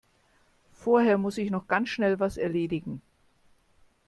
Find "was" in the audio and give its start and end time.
2.19-2.37